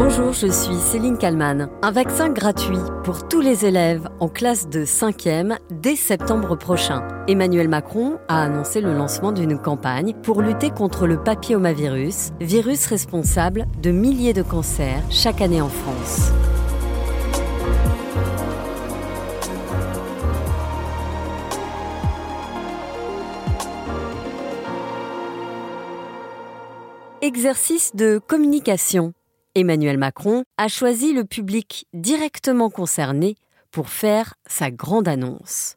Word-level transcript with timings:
Bonjour, 0.00 0.32
je 0.32 0.46
suis 0.46 0.76
Céline 0.76 1.18
Kalman. 1.18 1.68
Un 1.82 1.90
vaccin 1.90 2.30
gratuit 2.30 2.78
pour 3.02 3.26
tous 3.26 3.40
les 3.40 3.66
élèves 3.66 4.08
en 4.20 4.28
classe 4.28 4.68
de 4.68 4.84
5e 4.84 5.58
dès 5.72 5.96
septembre 5.96 6.54
prochain. 6.54 7.02
Emmanuel 7.26 7.66
Macron 7.66 8.20
a 8.28 8.44
annoncé 8.44 8.80
le 8.80 8.94
lancement 8.94 9.32
d'une 9.32 9.58
campagne 9.58 10.14
pour 10.22 10.40
lutter 10.40 10.70
contre 10.70 11.08
le 11.08 11.20
papillomavirus, 11.20 12.30
virus 12.40 12.86
responsable 12.86 13.66
de 13.82 13.90
milliers 13.90 14.34
de 14.34 14.42
cancers 14.42 15.02
chaque 15.10 15.40
année 15.40 15.60
en 15.60 15.68
France. 15.68 16.30
Exercice 27.20 27.96
de 27.96 28.20
communication. 28.24 29.12
Emmanuel 29.54 29.98
Macron 29.98 30.44
a 30.56 30.68
choisi 30.68 31.12
le 31.12 31.24
public 31.24 31.86
directement 31.92 32.70
concerné 32.70 33.36
pour 33.70 33.88
faire 33.88 34.34
sa 34.46 34.70
grande 34.70 35.08
annonce. 35.08 35.76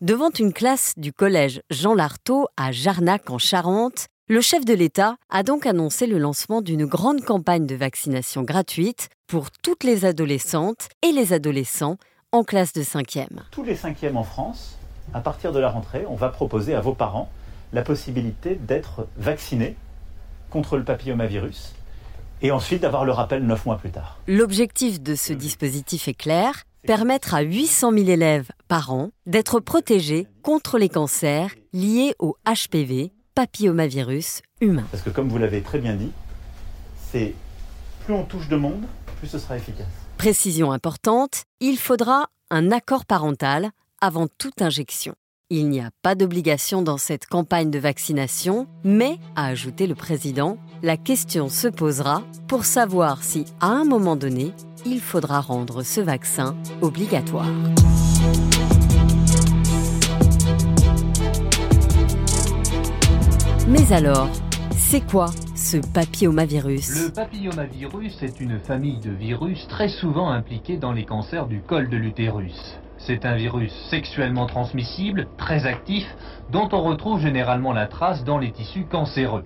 Devant 0.00 0.30
une 0.30 0.52
classe 0.52 0.94
du 0.96 1.12
collège 1.12 1.60
Jean 1.70 1.94
Lartaud 1.94 2.48
à 2.56 2.72
Jarnac 2.72 3.30
en 3.30 3.38
Charente, 3.38 4.06
le 4.28 4.40
chef 4.40 4.64
de 4.64 4.74
l'État 4.74 5.16
a 5.28 5.42
donc 5.42 5.66
annoncé 5.66 6.06
le 6.06 6.18
lancement 6.18 6.62
d'une 6.62 6.86
grande 6.86 7.22
campagne 7.22 7.66
de 7.66 7.74
vaccination 7.74 8.42
gratuite 8.42 9.08
pour 9.26 9.50
toutes 9.50 9.84
les 9.84 10.04
adolescentes 10.04 10.88
et 11.02 11.12
les 11.12 11.32
adolescents 11.32 11.98
en 12.32 12.44
classe 12.44 12.72
de 12.72 12.82
5e. 12.82 13.40
Tous 13.50 13.64
les 13.64 13.74
5e 13.74 14.16
en 14.16 14.24
France, 14.24 14.78
à 15.12 15.20
partir 15.20 15.52
de 15.52 15.58
la 15.58 15.68
rentrée, 15.68 16.06
on 16.08 16.14
va 16.14 16.28
proposer 16.28 16.74
à 16.74 16.80
vos 16.80 16.94
parents 16.94 17.30
la 17.72 17.82
possibilité 17.82 18.54
d'être 18.54 19.06
vaccinés 19.16 19.76
contre 20.48 20.76
le 20.76 20.84
papillomavirus 20.84 21.74
et 22.42 22.50
ensuite 22.50 22.82
d'avoir 22.82 23.04
le 23.04 23.12
rappel 23.12 23.44
neuf 23.44 23.66
mois 23.66 23.76
plus 23.76 23.90
tard. 23.90 24.18
L'objectif 24.26 25.00
de 25.00 25.14
ce 25.14 25.32
dispositif 25.32 26.08
est 26.08 26.14
clair, 26.14 26.64
permettre 26.86 27.34
à 27.34 27.40
800 27.40 27.92
000 27.92 28.08
élèves 28.08 28.50
par 28.68 28.92
an 28.92 29.10
d'être 29.26 29.60
protégés 29.60 30.26
contre 30.42 30.78
les 30.78 30.88
cancers 30.88 31.50
liés 31.72 32.14
au 32.18 32.36
HPV, 32.46 33.12
papillomavirus 33.34 34.42
humain. 34.60 34.84
Parce 34.90 35.02
que 35.02 35.10
comme 35.10 35.28
vous 35.28 35.38
l'avez 35.38 35.62
très 35.62 35.78
bien 35.78 35.94
dit, 35.94 36.12
c'est 37.10 37.34
plus 38.04 38.14
on 38.14 38.24
touche 38.24 38.48
de 38.48 38.56
monde, 38.56 38.84
plus 39.18 39.28
ce 39.28 39.38
sera 39.38 39.56
efficace. 39.56 39.86
Précision 40.16 40.72
importante, 40.72 41.44
il 41.60 41.78
faudra 41.78 42.28
un 42.50 42.72
accord 42.72 43.04
parental 43.04 43.70
avant 44.00 44.26
toute 44.38 44.62
injection. 44.62 45.14
Il 45.52 45.68
n'y 45.68 45.80
a 45.80 45.90
pas 46.04 46.14
d'obligation 46.14 46.80
dans 46.80 46.96
cette 46.96 47.26
campagne 47.26 47.72
de 47.72 47.80
vaccination, 47.80 48.68
mais, 48.84 49.18
a 49.34 49.46
ajouté 49.46 49.88
le 49.88 49.96
président, 49.96 50.58
la 50.80 50.96
question 50.96 51.48
se 51.48 51.66
posera 51.66 52.22
pour 52.46 52.64
savoir 52.64 53.24
si, 53.24 53.46
à 53.60 53.66
un 53.66 53.82
moment 53.82 54.14
donné, 54.14 54.52
il 54.86 55.00
faudra 55.00 55.40
rendre 55.40 55.82
ce 55.82 56.00
vaccin 56.00 56.54
obligatoire. 56.82 57.48
Mais 63.66 63.92
alors, 63.92 64.28
c'est 64.76 65.04
quoi 65.04 65.30
ce 65.56 65.78
papillomavirus? 65.78 67.06
Le 67.06 67.12
papillomavirus 67.12 68.22
est 68.22 68.38
une 68.38 68.60
famille 68.60 69.00
de 69.00 69.10
virus 69.10 69.66
très 69.68 69.88
souvent 69.88 70.30
impliqués 70.30 70.76
dans 70.76 70.92
les 70.92 71.04
cancers 71.04 71.48
du 71.48 71.60
col 71.60 71.88
de 71.88 71.96
l'utérus. 71.96 72.78
C'est 73.10 73.26
un 73.26 73.34
virus 73.34 73.72
sexuellement 73.90 74.46
transmissible, 74.46 75.26
très 75.36 75.66
actif, 75.66 76.06
dont 76.52 76.68
on 76.70 76.80
retrouve 76.80 77.20
généralement 77.20 77.72
la 77.72 77.88
trace 77.88 78.22
dans 78.22 78.38
les 78.38 78.52
tissus 78.52 78.84
cancéreux. 78.84 79.42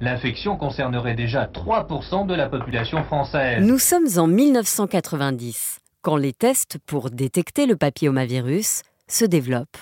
L'infection 0.00 0.56
concernerait 0.56 1.16
déjà 1.16 1.46
3% 1.46 2.28
de 2.28 2.34
la 2.34 2.48
population 2.48 3.02
française. 3.02 3.66
Nous 3.66 3.80
sommes 3.80 4.06
en 4.18 4.28
1990, 4.28 5.80
quand 6.00 6.14
les 6.14 6.32
tests 6.32 6.78
pour 6.86 7.10
détecter 7.10 7.66
le 7.66 7.74
papillomavirus 7.74 8.82
se 9.08 9.24
développent. 9.24 9.78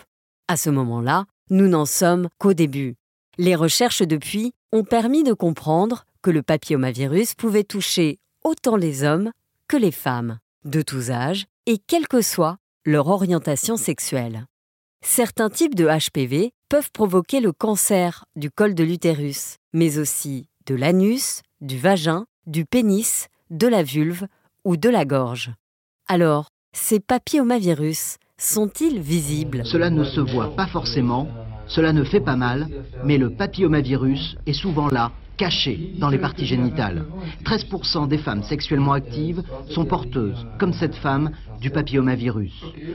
À 0.49 0.57
ce 0.57 0.71
moment-là, 0.71 1.27
nous 1.51 1.69
n'en 1.69 1.85
sommes 1.85 2.29
qu'au 2.39 2.55
début. 2.55 2.97
Les 3.37 3.55
recherches 3.55 4.01
depuis 4.01 4.55
ont 4.73 4.85
permis 4.85 5.25
de 5.25 5.35
comprendre 5.35 6.05
que 6.23 6.31
le 6.31 6.43
papillomavirus 6.43 7.35
pouvait 7.35 7.65
toucher 7.65 8.19
autant 8.45 8.77
les 8.77 9.05
hommes 9.05 9.31
que 9.69 9.77
les 9.77 9.93
femmes, 9.93 10.39
de 10.65 10.81
tous 10.81 11.11
âges 11.11 11.45
et 11.67 11.77
quel 11.77 12.09
que 12.09 12.23
soit 12.23 12.57
leur 12.87 13.09
orientation 13.09 13.77
sexuelle. 13.77 14.47
Certains 15.05 15.51
types 15.51 15.75
de 15.75 15.87
HPV 15.87 16.53
peuvent 16.69 16.93
provoquer 16.93 17.41
le 17.41 17.51
cancer 17.53 18.25
du 18.37 18.49
col 18.49 18.75
de 18.75 18.85
l'utérus, 18.85 19.57
mais 19.73 19.99
aussi 19.99 20.47
de 20.67 20.77
l'anus, 20.77 21.43
du 21.61 21.79
vagin, 21.79 22.27
du 22.47 22.65
pénis, 22.65 23.27
de 23.51 23.67
la 23.67 23.83
vulve 23.83 24.27
ou 24.65 24.77
de 24.77 24.89
la 24.89 25.05
gorge. 25.05 25.51
Alors, 26.09 26.49
ces 26.73 27.01
papillomavirus 27.01 28.19
sont-ils 28.39 29.01
visibles? 29.01 29.67
Cela 29.67 29.91
ne 29.91 30.05
se 30.05 30.21
voit 30.21 30.55
pas 30.55 30.69
forcément, 30.69 31.29
cela 31.67 31.93
ne 31.93 32.05
fait 32.05 32.21
pas 32.21 32.37
mal, 32.37 32.69
mais 33.05 33.19
le 33.19 33.31
papillomavirus 33.31 34.37
est 34.47 34.53
souvent 34.53 34.89
là 34.89 35.11
cachés 35.37 35.93
dans 35.99 36.09
les 36.09 36.19
parties 36.19 36.47
génitales. 36.47 37.05
13% 37.45 38.09
des 38.09 38.19
femmes 38.19 38.43
sexuellement 38.43 38.93
actives 38.93 39.43
sont 39.71 39.85
porteuses, 39.85 40.47
comme 40.59 40.73
cette 40.73 40.95
femme, 40.97 41.31
du 41.61 41.71
papillomavirus. 41.71 42.53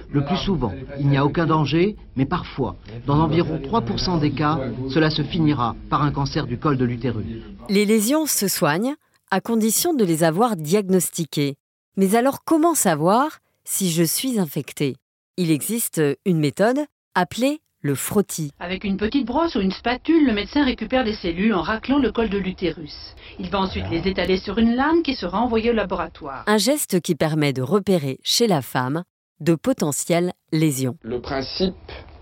Le 0.09 0.25
plus 0.25 0.37
souvent, 0.37 0.73
il 0.99 1.07
n'y 1.07 1.17
a 1.17 1.25
aucun 1.25 1.45
danger, 1.45 1.95
mais 2.15 2.25
parfois, 2.25 2.75
dans 3.05 3.19
environ 3.19 3.59
3% 3.59 4.19
des 4.19 4.31
cas, 4.31 4.59
cela 4.89 5.09
se 5.09 5.23
finira 5.23 5.75
par 5.89 6.03
un 6.03 6.11
cancer 6.11 6.47
du 6.47 6.57
col 6.57 6.77
de 6.77 6.85
l'utérus. 6.85 7.43
Les 7.69 7.85
lésions 7.85 8.25
se 8.25 8.47
soignent 8.47 8.95
à 9.31 9.41
condition 9.41 9.93
de 9.93 10.03
les 10.03 10.23
avoir 10.23 10.55
diagnostiquées. 10.55 11.55
Mais 11.97 12.15
alors 12.15 12.43
comment 12.43 12.75
savoir 12.75 13.39
si 13.63 13.91
je 13.91 14.03
suis 14.03 14.39
infecté 14.39 14.95
Il 15.37 15.51
existe 15.51 16.01
une 16.25 16.39
méthode 16.39 16.79
appelée 17.15 17.61
le 17.81 17.95
frottis. 17.95 18.51
Avec 18.59 18.83
une 18.83 18.97
petite 18.97 19.25
brosse 19.25 19.55
ou 19.55 19.61
une 19.61 19.71
spatule, 19.71 20.25
le 20.25 20.33
médecin 20.33 20.63
récupère 20.63 21.03
des 21.03 21.15
cellules 21.15 21.53
en 21.53 21.61
raclant 21.61 21.99
le 21.99 22.11
col 22.11 22.29
de 22.29 22.37
l'utérus. 22.37 23.15
Il 23.39 23.49
va 23.49 23.59
ensuite 23.59 23.89
les 23.89 24.07
étaler 24.07 24.37
sur 24.37 24.57
une 24.57 24.75
lame 24.75 25.01
qui 25.03 25.15
sera 25.15 25.39
envoyée 25.39 25.71
au 25.71 25.73
laboratoire. 25.73 26.43
Un 26.47 26.57
geste 26.57 27.01
qui 27.01 27.15
permet 27.15 27.53
de 27.53 27.61
repérer 27.61 28.19
chez 28.23 28.47
la 28.47 28.61
femme 28.61 29.03
de 29.39 29.55
potentielles 29.55 30.31
lésions. 30.51 30.97
Le 31.01 31.19
principe 31.19 31.75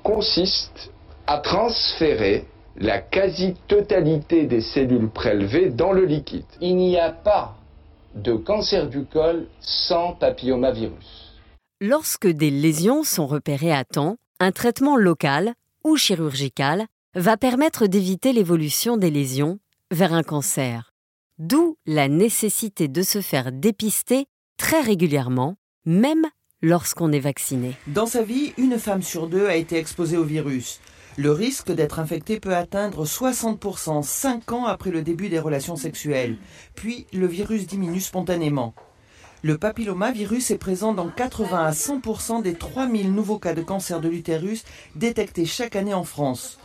consiste 0.04 0.92
à 1.28 1.38
transférer 1.40 2.46
la 2.78 3.00
quasi-totalité 3.00 4.46
des 4.46 4.62
cellules 4.62 5.10
prélevées 5.10 5.70
dans 5.70 5.92
le 5.92 6.06
liquide. 6.06 6.46
Il 6.62 6.78
n'y 6.78 6.98
a 6.98 7.12
pas 7.12 7.58
de 8.16 8.34
cancer 8.34 8.88
du 8.88 9.04
col 9.04 9.48
sans 9.60 10.14
papillomavirus. 10.14 11.36
Lorsque 11.82 12.28
des 12.28 12.50
lésions 12.50 13.04
sont 13.04 13.28
repérées 13.28 13.72
à 13.72 13.84
temps, 13.84 14.18
un 14.40 14.52
traitement 14.52 14.96
local 14.96 15.54
ou 15.84 15.98
chirurgical 15.98 16.86
va 17.16 17.38
permettre 17.38 17.88
d'éviter 17.88 18.32
l'évolution 18.32 18.98
des 18.98 19.12
lésions 19.12 19.60
vers 19.92 20.14
un 20.14 20.24
cancer. 20.24 20.94
D'où 21.40 21.78
la 21.86 22.08
nécessité 22.08 22.88
de 22.88 23.02
se 23.02 23.22
faire 23.22 23.52
dépister 23.52 24.28
très 24.58 24.82
régulièrement, 24.82 25.56
même 25.86 26.26
lorsqu'on 26.62 27.12
est 27.12 27.20
vacciné. 27.20 27.76
Dans 27.88 28.06
sa 28.06 28.22
vie, 28.22 28.54
une 28.58 28.78
femme 28.78 29.02
sur 29.02 29.28
deux 29.28 29.48
a 29.48 29.56
été 29.56 29.78
exposée 29.78 30.18
au 30.18 30.24
virus. 30.24 30.80
Le 31.18 31.32
risque 31.32 31.72
d'être 31.72 32.00
infecté 32.00 32.40
peut 32.40 32.56
atteindre 32.56 33.06
60% 33.06 34.04
5 34.04 34.52
ans 34.52 34.66
après 34.66 34.92
le 34.92 35.02
début 35.02 35.30
des 35.30 35.40
relations 35.40 35.76
sexuelles. 35.76 36.38
Puis 36.76 37.08
le 37.12 37.28
virus 37.28 37.68
diminue 37.68 38.00
spontanément. 38.00 38.74
Le 39.42 39.58
papillomavirus 39.58 40.52
est 40.52 40.58
présent 40.58 40.94
dans 40.94 41.10
80 41.10 41.66
à 41.66 41.72
100% 41.72 42.42
des 42.42 42.56
3000 42.56 43.14
nouveaux 43.14 43.40
cas 43.40 43.54
de 43.54 43.62
cancer 43.62 44.02
de 44.02 44.10
l'utérus 44.10 44.66
détectés 44.96 45.46
chaque 45.46 45.78
année 45.78 45.94
en 45.94 46.04
France. 46.04 46.60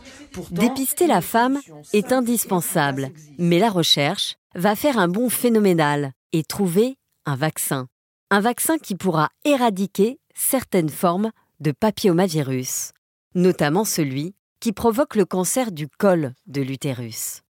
Dépister 0.51 1.07
la 1.07 1.21
femme 1.21 1.61
est 1.93 2.13
indispensable, 2.13 3.11
mais 3.39 3.61
la 3.61 3.71
recherche 3.71 4.37
va 4.57 4.75
faire 4.75 4.99
un 4.99 5.07
bond 5.07 5.29
phénoménal 5.29 6.13
et 6.33 6.43
trouver 6.43 6.97
un 7.27 7.37
vaccin. 7.37 7.87
Un 8.31 8.41
vaccin 8.41 8.79
qui 8.79 8.97
pourra 8.97 9.31
éradiquer 9.45 10.19
certaines 10.35 10.89
formes 10.89 11.31
de 11.61 11.71
papillomavirus, 11.71 12.91
notamment 13.37 13.85
celui 13.85 14.35
qui 14.59 14.73
provoque 14.73 15.15
le 15.15 15.25
cancer 15.25 15.71
du 15.71 15.87
col 15.87 16.33
de 16.47 16.61
l'utérus. 16.61 17.43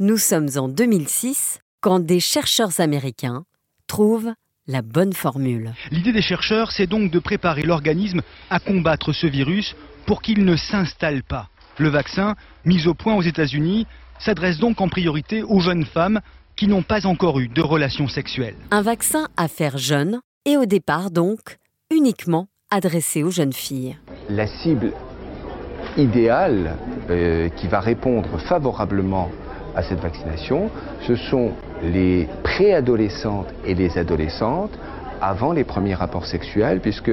Nous 0.00 0.18
sommes 0.18 0.50
en 0.56 0.68
2006 0.68 1.60
quand 1.80 2.00
des 2.00 2.20
chercheurs 2.20 2.80
américains 2.80 3.46
trouvent 3.86 4.34
la 4.66 4.82
bonne 4.82 5.12
formule. 5.12 5.72
L'idée 5.90 6.12
des 6.12 6.22
chercheurs, 6.22 6.72
c'est 6.72 6.86
donc 6.86 7.10
de 7.10 7.18
préparer 7.18 7.62
l'organisme 7.62 8.22
à 8.50 8.58
combattre 8.58 9.12
ce 9.12 9.26
virus 9.26 9.76
pour 10.06 10.22
qu'il 10.22 10.44
ne 10.44 10.56
s'installe 10.56 11.22
pas. 11.22 11.48
Le 11.78 11.88
vaccin, 11.88 12.34
mis 12.64 12.86
au 12.86 12.94
point 12.94 13.14
aux 13.14 13.22
États-Unis, 13.22 13.86
s'adresse 14.18 14.58
donc 14.58 14.80
en 14.80 14.88
priorité 14.88 15.42
aux 15.42 15.60
jeunes 15.60 15.84
femmes 15.84 16.20
qui 16.56 16.68
n'ont 16.68 16.82
pas 16.82 17.06
encore 17.06 17.38
eu 17.38 17.48
de 17.48 17.62
relations 17.62 18.08
sexuelles. 18.08 18.56
Un 18.70 18.82
vaccin 18.82 19.28
à 19.36 19.46
faire 19.46 19.76
jeune 19.76 20.20
et 20.46 20.56
au 20.56 20.64
départ 20.64 21.10
donc 21.10 21.58
uniquement 21.90 22.48
adressé 22.70 23.22
aux 23.22 23.30
jeunes 23.30 23.52
filles. 23.52 23.96
La 24.28 24.46
cible 24.46 24.92
idéale 25.96 26.76
euh, 27.10 27.48
qui 27.50 27.68
va 27.68 27.80
répondre 27.80 28.38
favorablement 28.40 29.30
à 29.74 29.82
cette 29.82 30.00
vaccination, 30.00 30.70
ce 31.06 31.14
sont 31.14 31.52
les 31.82 32.28
préadolescentes 32.42 33.52
et 33.64 33.74
les 33.74 33.98
adolescentes 33.98 34.78
avant 35.20 35.52
les 35.52 35.64
premiers 35.64 35.94
rapports 35.94 36.26
sexuels, 36.26 36.80
puisque 36.80 37.12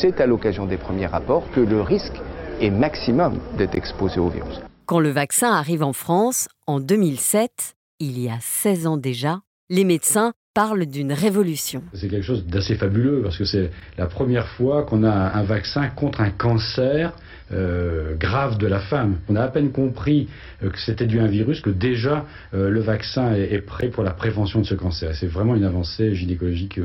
c'est 0.00 0.20
à 0.20 0.26
l'occasion 0.26 0.66
des 0.66 0.76
premiers 0.76 1.06
rapports 1.06 1.44
que 1.54 1.60
le 1.60 1.80
risque 1.80 2.20
est 2.60 2.70
maximum 2.70 3.38
d'être 3.56 3.74
exposé 3.74 4.20
au 4.20 4.28
virus. 4.28 4.60
Quand 4.86 5.00
le 5.00 5.10
vaccin 5.10 5.50
arrive 5.52 5.82
en 5.82 5.92
France, 5.92 6.48
en 6.66 6.80
2007, 6.80 7.74
il 8.00 8.18
y 8.20 8.28
a 8.28 8.38
16 8.40 8.86
ans 8.86 8.96
déjà, 8.96 9.40
les 9.70 9.84
médecins 9.84 10.32
parlent 10.54 10.86
d'une 10.86 11.12
révolution. 11.12 11.82
C'est 11.94 12.08
quelque 12.08 12.24
chose 12.24 12.46
d'assez 12.46 12.74
fabuleux 12.74 13.20
parce 13.22 13.38
que 13.38 13.44
c'est 13.44 13.70
la 13.96 14.06
première 14.06 14.46
fois 14.48 14.82
qu'on 14.84 15.04
a 15.04 15.10
un 15.10 15.42
vaccin 15.42 15.88
contre 15.88 16.20
un 16.20 16.30
cancer 16.30 17.12
euh, 17.52 18.14
grave 18.16 18.56
de 18.58 18.66
la 18.66 18.80
femme. 18.80 19.18
On 19.28 19.36
a 19.36 19.42
à 19.42 19.48
peine 19.48 19.72
compris 19.72 20.28
euh, 20.62 20.70
que 20.70 20.78
c'était 20.78 21.06
dû 21.06 21.20
à 21.20 21.24
un 21.24 21.28
virus 21.28 21.60
que 21.60 21.70
déjà 21.70 22.24
euh, 22.54 22.70
le 22.70 22.80
vaccin 22.80 23.34
est, 23.34 23.60
prêt 23.60 23.88
pour 23.88 24.04
la 24.04 24.12
prévention 24.12 24.60
de 24.60 24.66
ce 24.66 24.74
cancer. 24.74 25.14
C'est 25.14 25.26
vraiment 25.26 25.54
une 25.54 25.64
avancée 25.64 26.14
gynécologique 26.14 26.80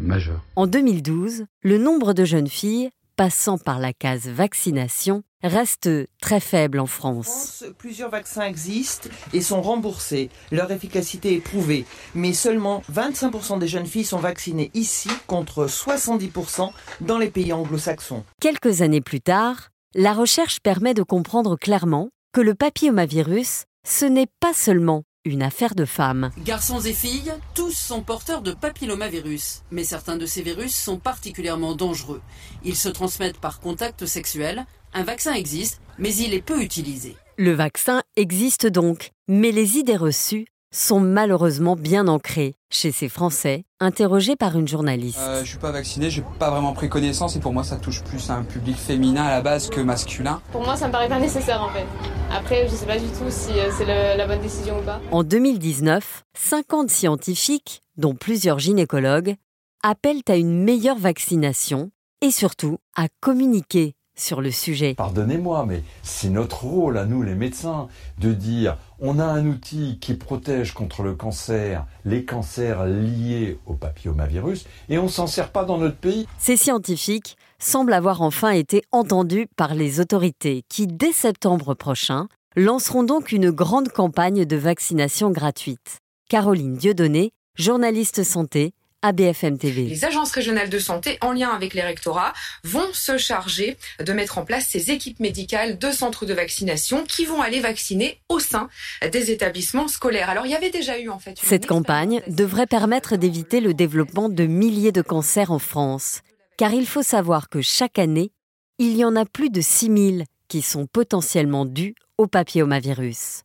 majeure. 0.00 0.42
En 0.56 0.66
2012, 0.66 1.44
le 1.62 1.78
nombre 1.78 2.14
de 2.14 2.24
jeunes 2.24 2.48
filles 2.48 2.90
passant 3.20 3.58
par 3.58 3.78
la 3.78 3.92
case 3.92 4.28
vaccination 4.28 5.24
reste 5.42 5.90
très 6.22 6.40
faible 6.40 6.80
en 6.80 6.86
France. 6.86 7.62
Plusieurs 7.76 8.08
vaccins 8.08 8.46
existent 8.46 9.10
et 9.34 9.42
sont 9.42 9.60
remboursés. 9.60 10.30
Leur 10.50 10.72
efficacité 10.72 11.34
est 11.34 11.40
prouvée. 11.40 11.84
Mais 12.14 12.32
seulement 12.32 12.82
25% 12.90 13.58
des 13.58 13.68
jeunes 13.68 13.84
filles 13.84 14.06
sont 14.06 14.20
vaccinées 14.20 14.70
ici 14.72 15.10
contre 15.26 15.66
70% 15.66 16.70
dans 17.02 17.18
les 17.18 17.28
pays 17.28 17.52
anglo-saxons. 17.52 18.24
Quelques 18.40 18.80
années 18.80 19.02
plus 19.02 19.20
tard, 19.20 19.68
la 19.94 20.14
recherche 20.14 20.60
permet 20.60 20.94
de 20.94 21.02
comprendre 21.02 21.58
clairement 21.58 22.08
que 22.32 22.40
le 22.40 22.54
papillomavirus, 22.54 23.64
ce 23.86 24.06
n'est 24.06 24.28
pas 24.40 24.54
seulement 24.54 25.02
une 25.24 25.42
affaire 25.42 25.74
de 25.74 25.84
femmes. 25.84 26.30
Garçons 26.44 26.80
et 26.80 26.94
filles, 26.94 27.32
tous 27.54 27.76
sont 27.76 28.02
porteurs 28.02 28.40
de 28.40 28.52
papillomavirus, 28.52 29.62
mais 29.70 29.84
certains 29.84 30.16
de 30.16 30.24
ces 30.26 30.42
virus 30.42 30.74
sont 30.74 30.98
particulièrement 30.98 31.74
dangereux. 31.74 32.22
Ils 32.64 32.76
se 32.76 32.88
transmettent 32.88 33.38
par 33.38 33.60
contact 33.60 34.06
sexuel. 34.06 34.64
Un 34.94 35.04
vaccin 35.04 35.34
existe, 35.34 35.80
mais 35.98 36.14
il 36.14 36.32
est 36.32 36.42
peu 36.42 36.62
utilisé. 36.62 37.16
Le 37.36 37.52
vaccin 37.52 38.02
existe 38.16 38.66
donc, 38.66 39.10
mais 39.28 39.52
les 39.52 39.76
idées 39.76 39.96
reçues 39.96 40.46
sont 40.72 41.00
malheureusement 41.00 41.74
bien 41.74 42.06
ancrées 42.08 42.54
chez 42.70 42.92
ces 42.92 43.08
Français, 43.08 43.64
interrogés 43.80 44.36
par 44.36 44.56
une 44.56 44.68
journaliste. 44.68 45.18
Euh, 45.20 45.40
je 45.42 45.48
suis 45.48 45.58
pas 45.58 45.72
vacciné, 45.72 46.10
j'ai 46.10 46.22
pas 46.38 46.50
vraiment 46.50 46.72
pris 46.72 46.88
connaissance 46.88 47.34
et 47.34 47.40
pour 47.40 47.52
moi 47.52 47.64
ça 47.64 47.76
touche 47.76 48.02
plus 48.04 48.30
à 48.30 48.34
un 48.34 48.44
public 48.44 48.76
féminin 48.76 49.24
à 49.24 49.30
la 49.30 49.40
base 49.40 49.68
que 49.68 49.80
masculin. 49.80 50.40
Pour 50.52 50.62
moi 50.62 50.76
ça 50.76 50.86
me 50.86 50.92
paraît 50.92 51.08
pas 51.08 51.18
nécessaire 51.18 51.62
en 51.62 51.70
fait. 51.70 51.86
Après 52.32 52.68
je 52.68 52.74
sais 52.74 52.86
pas 52.86 52.98
du 52.98 53.08
tout 53.08 53.28
si 53.28 53.50
euh, 53.58 53.70
c'est 53.76 53.86
la 53.86 54.26
bonne 54.26 54.40
décision 54.40 54.78
ou 54.78 54.82
pas. 54.82 55.00
En 55.10 55.24
2019, 55.24 56.22
50 56.38 56.90
scientifiques, 56.90 57.82
dont 57.96 58.14
plusieurs 58.14 58.60
gynécologues, 58.60 59.34
appellent 59.82 60.22
à 60.28 60.36
une 60.36 60.62
meilleure 60.62 60.98
vaccination 60.98 61.90
et 62.20 62.30
surtout 62.30 62.78
à 62.96 63.08
communiquer 63.20 63.94
sur 64.20 64.40
le 64.40 64.50
sujet. 64.50 64.94
Pardonnez-moi, 64.94 65.64
mais 65.66 65.82
c'est 66.02 66.30
notre 66.30 66.64
rôle 66.64 66.98
à 66.98 67.06
nous 67.06 67.22
les 67.22 67.34
médecins 67.34 67.88
de 68.18 68.32
dire 68.32 68.76
on 69.00 69.18
a 69.18 69.24
un 69.24 69.46
outil 69.46 69.98
qui 70.00 70.14
protège 70.14 70.72
contre 70.72 71.02
le 71.02 71.14
cancer, 71.14 71.86
les 72.04 72.24
cancers 72.24 72.84
liés 72.84 73.58
au 73.66 73.74
papillomavirus, 73.74 74.66
et 74.88 74.98
on 74.98 75.08
s'en 75.08 75.26
sert 75.26 75.50
pas 75.50 75.64
dans 75.64 75.78
notre 75.78 75.96
pays. 75.96 76.26
Ces 76.38 76.56
scientifiques 76.56 77.36
semblent 77.58 77.94
avoir 77.94 78.20
enfin 78.22 78.50
été 78.50 78.82
entendus 78.92 79.46
par 79.56 79.74
les 79.74 80.00
autorités 80.00 80.62
qui, 80.68 80.86
dès 80.86 81.12
septembre 81.12 81.74
prochain, 81.74 82.28
lanceront 82.56 83.04
donc 83.04 83.32
une 83.32 83.50
grande 83.50 83.88
campagne 83.88 84.44
de 84.44 84.56
vaccination 84.56 85.30
gratuite. 85.30 85.98
Caroline 86.28 86.74
Dieudonné, 86.74 87.32
journaliste 87.56 88.22
santé, 88.22 88.72
ABFM 89.02 89.56
TV. 89.56 89.84
Les 89.84 90.04
agences 90.04 90.32
régionales 90.32 90.68
de 90.68 90.78
santé, 90.78 91.16
en 91.22 91.32
lien 91.32 91.48
avec 91.50 91.72
les 91.72 91.80
rectorats, 91.80 92.34
vont 92.64 92.92
se 92.92 93.16
charger 93.16 93.78
de 93.98 94.12
mettre 94.12 94.36
en 94.36 94.44
place 94.44 94.66
ces 94.66 94.90
équipes 94.90 95.20
médicales 95.20 95.78
de 95.78 95.90
centres 95.90 96.26
de 96.26 96.34
vaccination 96.34 97.04
qui 97.04 97.24
vont 97.24 97.40
aller 97.40 97.60
vacciner 97.60 98.20
au 98.28 98.38
sein 98.38 98.68
des 99.10 99.30
établissements 99.30 99.88
scolaires. 99.88 100.28
Alors 100.28 100.44
il 100.44 100.52
y 100.52 100.54
avait 100.54 100.70
déjà 100.70 100.98
eu 100.98 101.08
en 101.08 101.18
fait. 101.18 101.38
Cette 101.42 101.66
campagne 101.66 102.20
devrait 102.26 102.66
permettre 102.66 103.16
d'éviter 103.16 103.60
le 103.60 103.72
développement 103.72 104.28
de 104.28 104.44
milliers 104.44 104.92
de 104.92 105.02
cancers 105.02 105.50
en 105.50 105.58
France. 105.58 106.20
Car 106.58 106.74
il 106.74 106.86
faut 106.86 107.02
savoir 107.02 107.48
que 107.48 107.62
chaque 107.62 107.98
année, 107.98 108.32
il 108.78 108.96
y 108.96 109.04
en 109.04 109.16
a 109.16 109.24
plus 109.24 109.48
de 109.48 109.62
6000 109.62 110.24
qui 110.48 110.60
sont 110.60 110.86
potentiellement 110.86 111.64
dus 111.64 111.94
au 112.18 112.26
papillomavirus. 112.26 113.44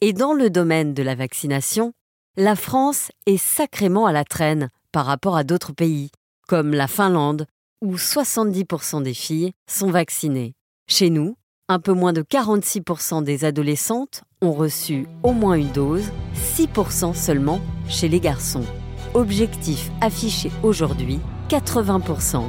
Et 0.00 0.12
dans 0.12 0.32
le 0.32 0.50
domaine 0.50 0.94
de 0.94 1.02
la 1.02 1.14
vaccination, 1.14 1.92
la 2.36 2.56
France 2.56 3.12
est 3.26 3.36
sacrément 3.36 4.06
à 4.06 4.12
la 4.12 4.24
traîne 4.24 4.68
par 4.96 5.04
rapport 5.04 5.36
à 5.36 5.44
d'autres 5.44 5.74
pays, 5.74 6.08
comme 6.48 6.72
la 6.72 6.86
Finlande, 6.86 7.44
où 7.82 7.96
70% 7.96 9.02
des 9.02 9.12
filles 9.12 9.52
sont 9.68 9.90
vaccinées. 9.90 10.54
Chez 10.88 11.10
nous, 11.10 11.36
un 11.68 11.78
peu 11.80 11.92
moins 11.92 12.14
de 12.14 12.22
46% 12.22 13.22
des 13.22 13.44
adolescentes 13.44 14.22
ont 14.40 14.52
reçu 14.52 15.06
au 15.22 15.32
moins 15.32 15.56
une 15.56 15.70
dose, 15.70 16.10
6% 16.34 17.12
seulement 17.12 17.60
chez 17.90 18.08
les 18.08 18.20
garçons. 18.20 18.64
Objectif 19.12 19.90
affiché 20.00 20.50
aujourd'hui, 20.62 21.20
80% 21.50 22.44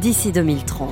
d'ici 0.00 0.32
2030. 0.32 0.88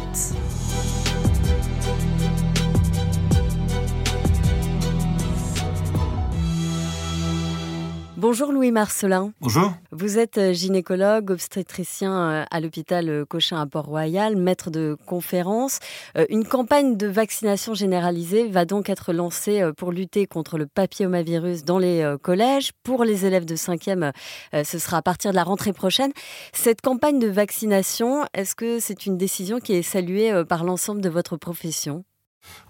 Bonjour 8.22 8.52
Louis 8.52 8.70
Marcelin. 8.70 9.32
Bonjour. 9.40 9.72
Vous 9.90 10.16
êtes 10.16 10.38
euh, 10.38 10.52
gynécologue, 10.52 11.32
obstétricien 11.32 12.14
euh, 12.14 12.44
à 12.52 12.60
l'hôpital 12.60 13.08
euh, 13.08 13.24
Cochin 13.24 13.60
à 13.60 13.66
Port-Royal, 13.66 14.36
maître 14.36 14.70
de 14.70 14.96
conférence. 15.06 15.80
Une 16.28 16.44
campagne 16.44 16.96
de 16.96 17.08
vaccination 17.08 17.74
généralisée 17.74 18.46
va 18.46 18.64
donc 18.64 18.90
être 18.90 19.12
lancée 19.12 19.69
pour 19.76 19.90
lutter 19.90 20.28
contre 20.28 20.56
le 20.56 20.66
papillomavirus 20.66 21.64
dans 21.64 21.78
les 21.78 22.14
collèges. 22.22 22.70
Pour 22.84 23.02
les 23.02 23.26
élèves 23.26 23.44
de 23.44 23.56
5e, 23.56 24.12
ce 24.52 24.78
sera 24.78 24.98
à 24.98 25.02
partir 25.02 25.32
de 25.32 25.36
la 25.36 25.42
rentrée 25.42 25.72
prochaine. 25.72 26.12
Cette 26.52 26.80
campagne 26.80 27.18
de 27.18 27.26
vaccination, 27.28 28.25
est-ce 28.34 28.54
que 28.54 28.78
c'est 28.78 29.04
une 29.04 29.16
décision 29.16 29.58
qui 29.58 29.72
est 29.72 29.82
saluée 29.82 30.44
par 30.48 30.62
l'ensemble 30.62 31.00
de 31.00 31.08
votre 31.08 31.36
profession? 31.36 32.04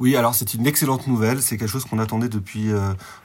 Oui, 0.00 0.16
alors 0.16 0.34
c'est 0.34 0.54
une 0.54 0.66
excellente 0.66 1.06
nouvelle. 1.06 1.42
C'est 1.42 1.56
quelque 1.56 1.69
chose 1.69 1.84
qu'on 1.84 1.98
attendait 1.98 2.28
depuis 2.28 2.70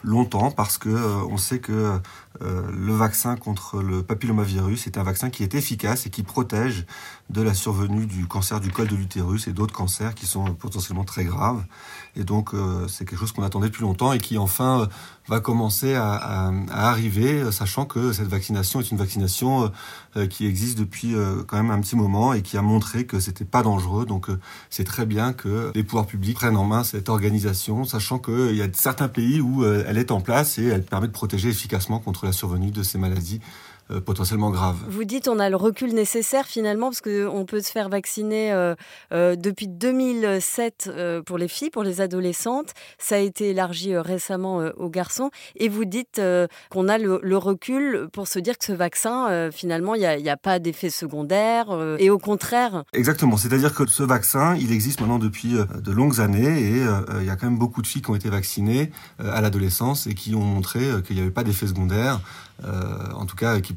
longtemps 0.04 0.52
parce 0.52 0.78
que 0.78 0.90
on 0.90 1.38
sait 1.38 1.60
que 1.60 2.00
euh, 2.42 2.62
le 2.72 2.94
vaccin 2.94 3.36
contre 3.36 3.82
le 3.82 4.04
papillomavirus 4.04 4.86
est 4.88 4.98
un 4.98 5.04
vaccin 5.04 5.30
qui 5.30 5.44
est 5.44 5.56
efficace 5.56 6.06
et 6.06 6.10
qui 6.10 6.24
protège 6.24 6.86
de 7.30 7.42
la 7.42 7.54
survenue 7.54 8.06
du 8.06 8.28
cancer 8.28 8.60
du 8.60 8.72
col 8.72 8.88
de 8.88 8.96
l'utérus 8.96 9.48
et 9.48 9.54
d'autres 9.54 9.74
cancers 9.74 10.14
qui 10.14 10.26
sont 10.26 10.54
potentiellement 10.54 11.04
très 11.04 11.26
graves. 11.26 11.64
Et 12.18 12.24
donc 12.24 12.54
euh, 12.54 12.88
c'est 12.88 13.06
quelque 13.06 13.20
chose 13.20 13.32
qu'on 13.32 13.44
attendait 13.44 13.68
depuis 13.68 13.84
longtemps 13.84 14.12
et 14.12 14.18
qui 14.18 14.38
enfin 14.38 14.82
euh, 14.82 14.86
va 15.28 15.40
commencer 15.40 15.94
à, 15.94 16.52
arriver, 16.70 17.52
sachant 17.52 17.86
que 17.86 18.14
cette 18.14 18.28
vaccination 18.28 18.80
est 18.80 18.92
une 18.92 18.98
vaccination 18.98 19.70
qui 20.30 20.46
existe 20.48 20.80
depuis 20.80 21.16
quand 21.48 21.58
même 21.58 21.70
un 21.70 21.82
petit 21.82 21.98
moment 21.98 22.32
et 22.32 22.42
qui 22.42 22.56
a 22.56 22.62
montré 22.62 23.06
que 23.06 23.20
c'était 23.20 23.44
pas 23.44 23.62
dangereux. 23.62 24.06
Donc 24.06 24.30
c'est 24.70 24.86
très 24.86 25.06
bien 25.06 25.34
que 25.34 25.74
les 25.76 25.84
pouvoirs 25.84 26.06
publics 26.06 26.38
prennent 26.38 26.56
en 26.56 26.64
main 26.64 26.86
cette 26.86 27.10
organisation, 27.10 27.84
sachant 27.84 28.20
qu'il 28.20 28.56
y 28.56 28.62
a 28.62 28.70
certains 28.72 29.10
pays 29.10 29.42
où 29.42 29.66
elle 29.66 29.98
est 29.98 30.12
en 30.12 30.22
place 30.22 30.60
et 30.60 30.68
elle 30.68 30.84
permet 30.84 31.08
de 31.08 31.12
protéger 31.12 31.50
efficacement 31.50 32.00
contre 32.00 32.26
la 32.26 32.32
survenue 32.32 32.72
de 32.72 32.82
ces 32.82 32.98
maladies 32.98 33.42
euh, 33.90 34.02
potentiellement 34.02 34.50
graves. 34.50 34.78
Vous 34.90 35.06
dites 35.06 35.30
on 35.30 35.40
a 35.40 35.50
le 35.50 35.56
recul 35.56 35.94
nécessaire 35.94 36.46
finalement 36.46 36.88
parce 36.88 37.00
qu'on 37.00 37.46
peut 37.46 37.62
se 37.62 37.72
faire 37.72 37.88
vacciner 37.88 38.52
euh, 38.52 38.76
euh, 39.14 39.38
depuis 39.38 39.70
2007 39.70 40.92
pour 41.26 41.38
les 41.38 41.48
filles, 41.48 41.70
pour 41.70 41.84
les 41.84 42.02
adolescentes. 42.02 42.74
Ça 42.98 43.16
a 43.16 43.20
été 43.20 43.52
élargi 43.52 43.96
récemment 43.96 44.58
aux 44.78 44.90
garçons. 44.90 45.30
Et 45.56 45.70
vous 45.70 45.86
dites 45.86 46.22
qu'on 46.70 46.88
a 46.90 46.98
le, 46.98 47.38
recul 47.38 48.10
pour 48.12 48.28
se 48.28 48.40
dire 48.40 48.58
que 48.58 48.66
ce 48.66 48.74
vaccin, 48.74 49.50
finalement, 49.52 49.96
il 49.96 50.00
n'y 50.00 50.30
a, 50.30 50.34
a, 50.34 50.38
pas 50.38 50.60
d'effet 50.60 50.90
secondaire 50.90 51.68
et 52.00 52.10
au 52.10 52.18
contraire. 52.18 52.84
Exactement. 52.94 53.38
C'est-à-dire 53.38 53.74
que 53.74 53.86
ce 53.88 54.04
vaccin, 54.04 54.56
il 54.56 54.72
existe 54.72 55.00
maintenant 55.00 55.20
depuis 55.20 55.54
de 55.54 55.92
longues 55.92 56.20
années 56.20 56.60
et 56.60 56.86
il 57.20 57.26
y 57.26 57.30
a 57.30 57.36
quand 57.36 57.48
même 57.48 57.60
beaucoup 57.60 57.82
de 57.82 57.88
filles 57.88 58.02
qui 58.02 58.10
ont 58.10 58.16
été 58.16 58.30
vaccinées 58.30 58.92
à 59.20 59.40
l'adolescence 59.42 60.08
et 60.08 60.14
qui 60.14 60.36
ont 60.36 60.42
montré 60.42 60.80
qu'il 61.06 61.16
n'y 61.16 61.22
avait 61.22 61.32
pas 61.32 61.44
d'effet 61.44 61.68
secondaire. 61.68 62.20
en 62.64 63.26
tout 63.26 63.36
cas, 63.36 63.60
qui 63.62 63.77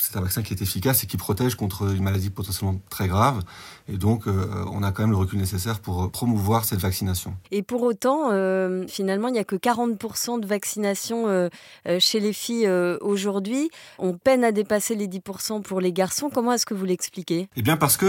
c'est 0.00 0.16
un 0.16 0.20
vaccin 0.20 0.42
qui 0.42 0.54
est 0.54 0.62
efficace 0.62 1.04
et 1.04 1.06
qui 1.06 1.16
protège 1.16 1.54
contre 1.54 1.94
une 1.94 2.02
maladie 2.02 2.30
potentiellement 2.30 2.80
très 2.88 3.08
grave. 3.08 3.42
Et 3.88 3.96
donc, 3.96 4.26
euh, 4.26 4.46
on 4.72 4.82
a 4.82 4.92
quand 4.92 5.02
même 5.02 5.10
le 5.10 5.16
recul 5.16 5.38
nécessaire 5.38 5.80
pour 5.80 6.04
euh, 6.04 6.08
promouvoir 6.08 6.64
cette 6.64 6.80
vaccination. 6.80 7.34
Et 7.50 7.62
pour 7.62 7.82
autant, 7.82 8.30
euh, 8.30 8.84
finalement, 8.88 9.28
il 9.28 9.32
n'y 9.32 9.38
a 9.38 9.44
que 9.44 9.56
40% 9.56 10.40
de 10.40 10.46
vaccination 10.46 11.50
chez 11.98 12.20
les 12.20 12.32
filles 12.32 12.68
aujourd'hui. 13.00 13.70
On 13.98 14.14
peine 14.14 14.44
à 14.44 14.52
dépasser 14.52 14.94
les 14.94 15.06
10% 15.06 15.62
pour 15.62 15.80
les 15.80 15.92
garçons. 15.92 16.30
Comment 16.32 16.52
est-ce 16.52 16.66
que 16.66 16.74
vous 16.74 16.84
l'expliquez? 16.84 17.48
Eh 17.56 17.62
bien, 17.62 17.76
parce 17.76 17.96
que 17.96 18.06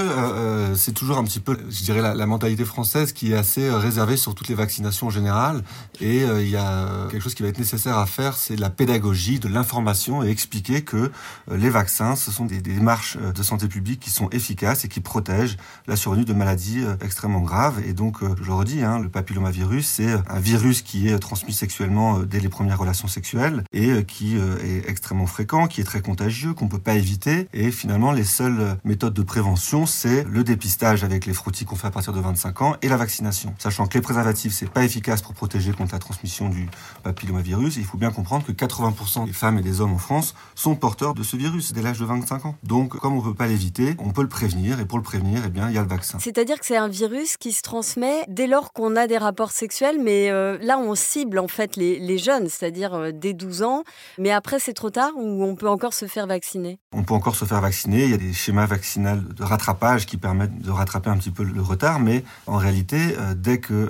c'est 0.75 0.93
toujours 0.93 1.17
un 1.17 1.23
petit 1.23 1.39
peu, 1.39 1.57
je 1.69 1.83
dirais, 1.83 2.01
la, 2.01 2.13
la, 2.13 2.25
mentalité 2.25 2.65
française 2.65 3.13
qui 3.13 3.31
est 3.31 3.35
assez 3.35 3.69
réservée 3.69 4.17
sur 4.17 4.35
toutes 4.35 4.47
les 4.47 4.55
vaccinations 4.55 5.07
en 5.07 5.09
général. 5.09 5.63
Et 5.99 6.21
il 6.21 6.49
y 6.49 6.57
a 6.57 7.07
quelque 7.09 7.21
chose 7.21 7.35
qui 7.35 7.43
va 7.43 7.49
être 7.49 7.59
nécessaire 7.59 7.97
à 7.97 8.05
faire, 8.05 8.35
c'est 8.35 8.55
la 8.55 8.69
pédagogie, 8.69 9.39
de 9.39 9.47
l'information 9.47 10.23
et 10.23 10.29
expliquer 10.29 10.83
que 10.83 11.11
les 11.49 11.69
vaccins, 11.69 11.80
ce 11.89 12.31
sont 12.31 12.45
des, 12.45 12.61
des 12.61 12.73
démarches 12.73 13.17
de 13.17 13.43
santé 13.43 13.67
publique 13.67 13.99
qui 13.99 14.09
sont 14.09 14.29
efficaces 14.29 14.85
et 14.85 14.87
qui 14.87 15.01
protègent 15.01 15.57
la 15.87 15.95
survenue 15.95 16.25
de 16.25 16.33
maladies 16.33 16.83
euh, 16.83 16.95
extrêmement 17.01 17.41
graves. 17.41 17.81
Et 17.85 17.93
donc, 17.93 18.23
euh, 18.23 18.35
je 18.41 18.47
le 18.47 18.53
redis, 18.53 18.83
hein, 18.83 18.99
le 18.99 19.09
papillomavirus, 19.09 19.87
c'est 19.87 20.11
un 20.29 20.39
virus 20.39 20.81
qui 20.81 21.07
est 21.07 21.19
transmis 21.19 21.53
sexuellement 21.53 22.19
euh, 22.19 22.25
dès 22.25 22.39
les 22.39 22.49
premières 22.49 22.77
relations 22.77 23.07
sexuelles 23.07 23.63
et 23.73 24.03
qui 24.05 24.37
est 24.37 24.89
extrêmement 24.89 25.25
fréquent, 25.25 25.67
qui 25.67 25.81
est 25.81 25.83
très 25.83 26.01
contagieux, 26.01 26.53
qu'on 26.53 26.67
peut 26.67 26.79
pas 26.79 26.95
éviter. 26.95 27.47
Et 27.53 27.71
finalement, 27.71 28.11
les 28.11 28.23
seules 28.23 28.77
méthodes 28.83 29.13
de 29.13 29.21
prévention, 29.21 29.85
c'est 29.85 30.23
le 30.23 30.43
dépistage 30.43 31.03
avec 31.03 31.25
les 31.25 31.33
frottis 31.33 31.65
qu'on 31.65 31.75
fait 31.75 31.87
à 31.87 31.91
partir 31.91 32.13
de 32.13 32.19
25 32.19 32.61
ans 32.61 32.75
et 32.81 32.89
la 32.89 32.97
vaccination. 32.97 33.53
Sachant 33.57 33.87
que 33.87 33.97
les 33.97 34.01
préservatifs, 34.01 34.53
c'est 34.53 34.69
pas 34.69 34.83
efficace 34.83 35.21
pour 35.21 35.33
protéger 35.33 35.71
contre 35.71 35.93
la 35.93 35.99
transmission 35.99 36.49
du 36.49 36.67
papillomavirus. 37.03 37.77
il 37.77 37.85
faut 37.85 37.97
bien 37.97 38.11
comprendre 38.11 38.45
que 38.45 38.51
80% 38.51 39.25
des 39.25 39.33
femmes 39.33 39.57
et 39.57 39.61
des 39.61 39.81
hommes 39.81 39.93
en 39.93 39.97
France 39.97 40.35
sont 40.55 40.75
porteurs 40.75 41.13
de 41.13 41.23
ce 41.23 41.37
virus 41.37 41.70
dès 41.73 41.81
l'âge 41.81 41.99
de 41.99 42.05
25 42.05 42.45
ans. 42.45 42.55
Donc, 42.63 42.97
comme 42.97 43.17
on 43.17 43.21
peut 43.21 43.33
pas 43.33 43.47
l'éviter, 43.47 43.95
on 43.99 44.11
peut 44.11 44.21
le 44.21 44.29
prévenir. 44.29 44.79
Et 44.79 44.85
pour 44.85 44.97
le 44.97 45.03
prévenir, 45.03 45.41
eh 45.45 45.49
bien, 45.49 45.69
il 45.69 45.75
y 45.75 45.77
a 45.77 45.81
le 45.81 45.87
vaccin. 45.87 46.19
C'est-à-dire 46.19 46.59
que 46.59 46.65
c'est 46.65 46.77
un 46.77 46.87
virus 46.87 47.37
qui 47.37 47.51
se 47.53 47.61
transmet 47.61 48.23
dès 48.27 48.47
lors 48.47 48.73
qu'on 48.73 48.95
a 48.95 49.07
des 49.07 49.17
rapports 49.17 49.51
sexuels, 49.51 49.97
mais 50.01 50.29
euh, 50.29 50.57
là 50.61 50.77
on 50.77 50.95
cible 50.95 51.39
en 51.39 51.47
fait 51.47 51.75
les, 51.75 52.17
jeunes, 52.17 52.49
c'est-à-dire 52.49 52.93
euh, 52.93 53.11
dès 53.11 53.33
12 53.33 53.63
ans. 53.63 53.83
Mais 54.17 54.31
après 54.31 54.59
c'est 54.59 54.73
trop 54.73 54.89
tard 54.89 55.11
ou 55.15 55.43
on 55.43 55.55
peut 55.55 55.69
encore 55.69 55.93
se 55.93 56.05
faire 56.05 56.27
vacciner? 56.27 56.79
On 56.93 57.03
peut 57.03 57.13
encore 57.13 57.35
se 57.35 57.45
faire 57.45 57.61
vacciner. 57.61 58.03
Il 58.03 58.11
y 58.11 58.13
a 58.13 58.17
des 58.17 58.33
schémas 58.33 58.65
vaccinaux 58.65 59.15
de 59.15 59.43
rattrapage 59.43 60.05
qui 60.05 60.17
permettent 60.17 60.59
de 60.59 60.71
rattraper 60.71 61.09
un 61.09 61.17
petit 61.17 61.31
peu 61.31 61.43
le 61.43 61.61
retard, 61.61 61.99
mais 61.99 62.23
en 62.47 62.57
réalité, 62.57 63.15
euh, 63.17 63.33
dès 63.35 63.59
que 63.59 63.89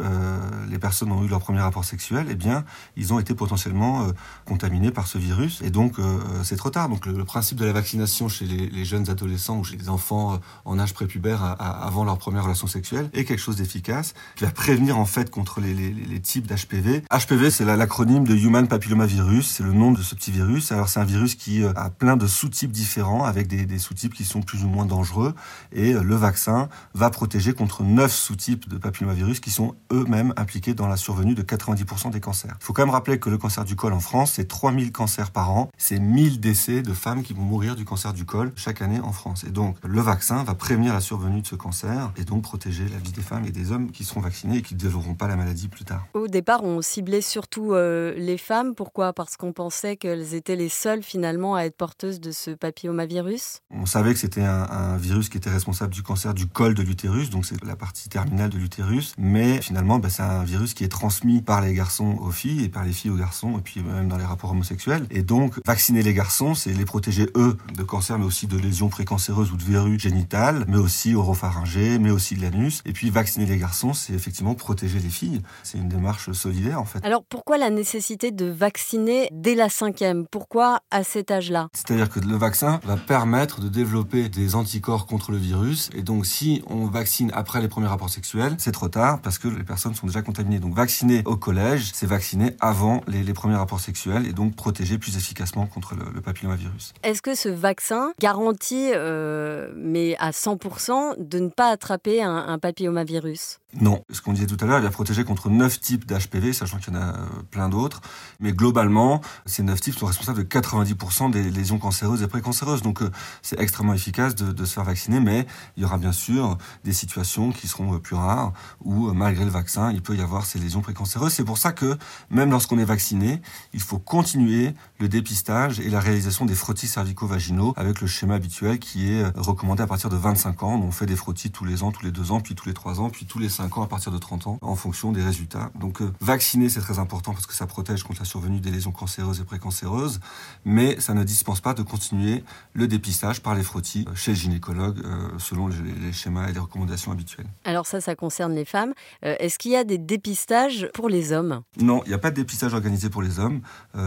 les 0.70 0.80
personnes 0.80 1.12
ont 1.12 1.24
eu 1.24 1.28
leur 1.28 1.40
premier 1.40 1.60
rapport 1.60 1.84
sexuel, 1.84 2.28
eh 2.30 2.36
bien 2.36 2.64
ils 2.96 3.14
ont 3.14 3.20
été 3.20 3.34
potentiellement 3.34 4.08
contaminés 4.46 4.92
par 4.92 5.08
ce 5.08 5.18
virus 5.18 5.62
et 5.62 5.70
donc 5.70 5.96
c'est 6.44 6.56
trop 6.56 6.70
tard. 6.70 6.90
Donc 6.90 7.06
le, 7.06 7.24
principe 7.26 7.58
de 7.58 7.66
la 7.66 7.71
vaccination 7.72 8.30
chez 8.30 8.46
les, 8.46 8.86
jeunes 8.86 9.10
adolescents 9.10 9.58
ou 9.58 9.63
chez 9.63 9.78
les 9.78 9.90
enfants 9.90 10.40
en 10.66 10.80
âge 10.80 10.94
prépubère 10.94 11.56
avant 11.60 12.04
leur 12.04 12.18
première 12.18 12.44
relation 12.44 12.68
sexuelle 12.68 13.10
est 13.13 13.25
quelque 13.25 13.40
chose 13.40 13.58
d'efficace 13.58 14.13
qui 14.36 14.44
va 14.44 14.51
prévenir 14.51 14.98
en 14.98 15.06
fait 15.06 15.30
contre 15.30 15.62
les 15.62 16.20
types 16.20 16.48
d'HPV. 16.48 17.04
HPV, 17.12 17.51
c'est 17.51 17.66
l'acronyme 17.66 18.25
de 18.25 18.36
Human 18.36 18.68
Papillomavirus, 18.68 19.48
c'est 19.48 19.63
le 19.63 19.74
nom 19.74 19.92
de 19.92 20.01
ce 20.01 20.16
petit 20.16 20.32
virus. 20.32 20.72
Alors 20.72 20.90
c'est 20.90 21.00
un 21.00 21.06
virus 21.06 21.36
qui 21.36 21.63
euh, 21.63 21.74
a 21.75 21.90
plein 21.90 22.18
de 22.18 22.28
sous-types 22.28 22.72
différents 22.72 23.24
avec 23.24 23.48
des, 23.48 23.66
des 23.66 23.80
sous-types 23.80 24.13
qui 24.13 24.25
sont 24.25 24.42
plus 24.42 24.63
ou 24.63 24.68
moins 24.68 24.86
dangereux 24.86 25.34
et 25.72 25.94
euh, 25.94 26.04
le 26.04 26.16
vaccin 26.16 26.70
va 26.94 27.10
protéger 27.10 27.54
contre 27.54 27.84
neuf 27.84 28.13
sous-types 28.13 28.70
de 28.70 28.78
papillomavirus 28.78 29.40
qui 29.40 29.51
sont 29.51 29.75
eux-mêmes 29.92 30.34
impliqués 30.38 30.74
dans 30.74 30.88
la 30.88 30.98
survenue 30.98 31.36
de 31.36 31.44
90% 31.44 32.12
des 32.12 32.20
cancers. 32.20 32.56
Il 32.60 32.63
faut 32.63 32.74
quand 32.74 32.84
même 32.84 32.94
rappeler 32.94 33.20
que 33.20 33.30
le 33.30 33.38
cancer 33.38 33.66
du 33.66 33.75
col 33.75 33.94
en 33.94 34.00
France, 34.00 34.34
c'est 34.36 34.48
3000 34.48 34.92
cancers 34.92 35.32
par 35.32 35.51
an, 35.51 35.70
c'est 35.78 36.00
1000 36.00 36.40
décès 36.40 36.82
de 36.82 36.94
femmes 36.94 37.24
qui 37.24 37.34
vont 37.34 37.44
mourir 37.44 37.61
du 37.62 37.86
cancer 37.86 38.13
du 38.13 38.25
col 38.25 38.51
chaque 38.56 38.82
année 38.82 39.00
en 39.00 39.12
France. 39.12 39.44
Et 39.44 39.51
donc 39.51 39.77
le 39.84 40.01
vaccin 40.01 40.44
va 40.44 40.56
prévenir 40.56 40.94
la 40.94 41.00
survenue 41.00 41.41
de 41.41 41.48
ce 41.48 41.56
cancer 41.56 42.12
et 42.18 42.24
donc 42.24 42.41
protéger 42.41 42.86
la 42.89 42.98
vie 42.98 43.12
des 43.12 43.22
femmes 43.22 43.46
et 43.46 43.51
des 43.51 43.72
hommes 43.72 43.91
qui 43.91 44.03
seront 44.03 44.20
vaccinés 44.20 44.58
et 44.58 44.62
qui 44.63 44.74
ne 44.74 44.80
développeront 44.80 45.13
pas 45.13 45.27
la 45.27 45.36
maladie 45.36 45.68
plus 45.68 45.86
tard. 45.86 46.08
Au 46.15 46.27
départ, 46.27 46.63
on 46.63 46.82
ciblait 46.82 47.22
surtout 47.22 47.74
euh, 47.74 48.13
les 48.18 48.39
femmes. 48.39 48.74
Pourquoi? 48.74 49.13
Parce 49.13 49.38
qu'on 49.38 49.53
pensait 49.53 49.96
qu'elles 49.96 50.34
étaient 50.34 50.56
les 50.56 50.70
seules 50.70 51.03
finalement 51.03 51.56
à 51.56 51.63
être 51.63 51.77
porteuses 51.77 52.20
de 52.20 52.32
ce 52.32 52.51
papillomavirus 52.51 53.60
On 53.70 53.86
savait 53.86 54.13
que 54.13 54.20
c'était 54.20 54.41
un, 54.44 54.98
virus 54.98 55.30
qui 55.30 55.38
était 55.38 55.50
responsable 55.50 55.94
du 55.94 56.03
cancer 56.03 56.34
du 56.34 56.48
col 56.48 56.74
de 56.74 56.82
l'utérus, 56.82 57.30
donc 57.30 57.46
c'est 57.46 57.63
la 57.63 57.75
partie 57.75 58.10
terminale 58.10 58.50
de 58.50 58.58
l'utérus. 58.58 59.13
Mais 59.18 59.62
finalement, 59.62 60.00
bah, 60.00 60.10
c'est 60.10 60.24
un 60.24 60.44
virus 60.44 60.74
qui 60.74 60.84
est 60.84 60.89
transmis 60.89 61.41
par 61.41 61.62
les 61.62 61.74
garçons 61.74 62.18
aux 62.22 62.32
filles 62.32 62.63
et 62.63 62.70
par 62.70 62.84
les 62.84 62.91
filles 62.91 63.12
aux 63.12 63.18
garçons, 63.18 63.58
et 63.58 63.62
puis 63.62 63.82
même 63.82 64.08
dans 64.08 64.18
les 64.18 64.25
rapports 64.25 64.51
homosexuels. 64.51 65.06
Et 65.12 65.22
donc, 65.22 65.60
vacciner 65.65 66.01
les 66.01 66.13
garçons, 66.13 66.56
c'est 66.56 66.74
les 66.74 66.86
protéger 66.86 67.27
eux 67.36 67.50
de 67.75 67.84
cancer, 67.84 68.17
mais 68.17 68.25
aussi 68.25 68.48
de 68.48 68.58
lésions 68.58 68.89
précancéreuses 68.89 69.51
ou 69.51 69.58
de 69.58 69.63
verrues 69.63 70.00
génitales, 70.00 70.65
mais 70.67 70.77
aussi 70.77 71.15
oropharyngées, 71.15 72.00
mais 72.00 72.12
aussi 72.12 72.36
de 72.36 72.41
l'anus. 72.41 72.81
Et 72.86 72.93
puis 72.93 73.10
vacciner 73.10 73.46
les 73.46 73.58
garçons, 73.58 73.93
c'est 73.93 74.13
effectivement 74.13 74.55
protéger 74.55 75.00
les 75.00 75.10
filles. 75.10 75.41
C'est 75.63 75.77
une 75.77 75.89
démarche 75.89 76.31
solidaire 76.31 76.79
en 76.79 76.86
fait. 76.86 77.03
Alors 77.03 77.24
pourquoi 77.24 77.58
la 77.58 77.70
nécessité 77.70 78.31
de 78.31 78.46
vacciner 78.46 79.29
dès 79.31 79.55
la 79.55 79.70
cinquième? 79.70 80.25
Pourquoi 80.29 80.81
à 80.91 81.03
cet 81.03 81.31
âge-là? 81.31 81.70
C'est-à-dire 81.74 82.10
que 82.10 82.20
le 82.20 82.36
vaccin 82.36 82.79
va 82.84 82.98
permettre 82.98 83.62
de 83.62 83.70
développer 83.70 84.29
des 84.29 84.55
anticorps 84.55 85.05
contre 85.05 85.31
le 85.31 85.38
virus. 85.38 85.89
Et 85.93 86.01
donc 86.01 86.25
si 86.25 86.63
on 86.67 86.86
vaccine 86.88 87.31
après 87.34 87.62
les 87.62 87.67
premiers 87.67 87.88
rapports 87.88 88.10
sexuels, 88.10 88.55
c'est 88.58 88.72
trop 88.72 88.89
tard 88.89 89.22
parce 89.22 89.38
que 89.38 89.48
les 89.48 89.63
personnes 89.63 89.96
sont 89.96 90.08
déjà 90.08 90.22
contaminées. 90.22 90.60
Donc 90.60 90.75
vacciner 90.75 91.22
au 91.25 91.38
collège, 91.38 91.91
c'est 91.93 92.08
vacciner 92.08 92.55
avant 92.60 93.01
les, 93.08 93.24
premiers 93.34 93.55
rapports 93.55 93.79
sexuels 93.79 94.25
et 94.27 94.34
donc 94.34 94.55
protéger 94.55 94.98
plus 94.98 95.17
efficacement 95.17 95.65
contre 95.65 95.96
le, 95.96 96.22
papillomavirus. 96.22 96.93
Est-ce 97.03 97.22
que 97.22 97.31
ce 97.36 97.50
vaccin 97.50 98.14
garantit, 98.20 98.92
euh, 98.94 99.72
mais 99.76 100.16
à 100.20 100.32
100%, 100.32 101.16
de 101.18 101.40
ne 101.40 101.50
pas 101.50 101.70
attraper 101.70 102.22
un, 102.22 102.36
un 102.36 102.60
papillomavirus 102.60 103.61
non, 103.80 104.04
ce 104.12 104.22
qu'on 104.22 104.34
disait 104.34 104.48
tout 104.48 104.58
à 104.60 104.66
l'heure, 104.66 104.80
il 104.80 104.86
a 104.86 104.90
protégé 104.90 105.24
contre 105.24 105.50
neuf 105.50 105.80
types 105.80 106.06
d'HPV, 106.06 106.51
sachant 106.51 106.78
qu'il 106.78 106.94
y 106.94 106.98
en 106.98 107.00
a 107.00 107.16
euh, 107.16 107.25
plein 107.51 107.70
d'autres. 107.70 108.01
Mais 108.42 108.51
globalement, 108.51 109.22
ces 109.46 109.63
neuf 109.63 109.80
types 109.80 109.98
sont 109.98 110.08
responsables 110.08 110.40
de 110.40 110.44
90% 110.44 111.32
des 111.32 111.50
lésions 111.50 111.78
cancéreuses 111.78 112.22
et 112.22 112.28
précancéreuses. 112.28 112.82
Donc 112.82 113.01
euh, 113.01 113.10
c'est 113.42 113.60
extrêmement 113.62 113.94
efficace 113.94 114.36
de, 114.36 114.66
se 114.66 114.74
faire 114.74 114.84
vacciner, 114.84 115.22
mais 115.22 115.48
il 115.78 115.84
y 115.84 115.86
aura 115.86 115.98
bien 115.98 116.12
sûr 116.12 116.58
des 116.84 116.92
situations 116.92 117.51
qui 117.51 117.70
seront 117.70 117.96
euh, 117.96 118.00
plus 118.00 118.16
rares 118.16 118.51
où, 118.84 119.13
malgré 119.13 119.46
le 119.46 119.51
vaccin, 119.51 119.92
il 119.92 120.01
peut 120.01 120.16
y 120.18 120.22
avoir 120.22 120.46
ces 120.46 120.60
lésions 120.60 120.82
précancéreuses. 120.82 121.32
C'est 121.32 121.46
pour 121.46 121.58
ça 121.58 121.72
que 121.72 121.98
même 122.30 122.51
lorsqu'on 122.51 122.78
est 122.78 122.86
vacciné, 122.86 123.42
il 123.74 123.82
faut 123.82 124.00
continuer 124.00 124.74
le 125.00 125.08
dépistage 125.08 125.80
et 125.80 125.90
la 125.90 126.01
réalisation 126.01 126.46
des 126.46 126.56
frottis 126.56 126.88
cervico-vaginaux 126.88 127.74
avec 127.78 128.01
le 128.01 128.08
schéma 128.08 128.36
habituel 128.36 128.80
qui 128.80 129.13
est 129.13 129.24
recommandé 129.38 129.82
à 129.82 129.88
partir 129.88 130.10
de 130.10 130.18
25 130.18 130.63
ans. 130.63 130.82
On 130.84 130.92
fait 130.92 131.06
des 131.06 131.16
frottis 131.16 131.51
tous 131.51 131.63
les 131.63 131.84
ans, 131.84 131.92
tous 131.92 132.04
les 132.04 132.12
deux 132.12 132.32
ans, 132.32 132.42
puis 132.42 132.54
tous 132.54 132.68
les 132.68 132.74
trois 132.74 133.00
ans, 133.00 133.10
puis 133.10 133.25
tous 133.25 133.40
les 133.40 133.50
ans 133.77 133.84
à 133.84 133.88
partir 133.88 134.12
de 134.12 134.18
30 134.18 134.48
ans 134.48 134.60
en 134.62 134.75
fonction 134.75 135.12
des 135.12 135.24
résultats. 135.24 135.72
Donc 135.75 136.01
euh, 136.01 136.12
vacciner 136.20 136.70
c'est 136.70 136.80
très 136.80 137.00
important 137.00 137.34
parce 137.34 137.46
que 137.46 137.53
ça 137.53 137.68
protège 137.68 138.03
contre 138.03 138.22
la 138.22 138.25
survenue 138.25 138.60
des 138.60 138.72
lésions 138.72 138.91
cancéreuses 138.91 139.39
et 139.39 139.44
précancéreuses, 139.44 140.20
mais 140.65 141.00
ça 141.00 141.13
ne 141.13 141.24
dispense 141.24 141.62
pas 141.62 141.74
de 141.74 141.84
continuer 141.84 142.44
le 142.74 142.88
dépistage 142.88 143.41
par 143.41 143.56
les 143.56 143.63
frottis 143.63 144.06
euh, 144.08 144.15
chez 144.15 144.32
le 144.32 144.38
gynécologue 144.38 145.00
euh, 145.03 145.30
selon 145.38 145.68
les, 145.68 146.13
schémas 146.13 146.50
et 146.50 146.53
les 146.53 146.60
recommandations 146.60 147.12
habituelles. 147.12 147.48
Alors 147.63 147.86
ça, 147.86 148.01
ça 148.01 148.15
concerne 148.15 148.53
les 148.53 148.65
femmes. 148.65 148.94
Est-ce 149.22 149.58
qu'il 149.58 149.72
y 149.72 149.75
a 149.75 149.84
des 149.84 149.98
dépistages 149.98 150.89
pour 150.94 151.10
les 151.10 151.32
hommes? 151.32 151.62
Non, 151.80 152.01
il 152.06 152.10
n'y 152.10 152.13
a 152.13 152.18
pas 152.18 152.32
de 152.32 152.36
dépistage 152.36 152.74
organisé 152.74 153.10
pour 153.10 153.22
les 153.22 153.39
hommes 153.39 153.62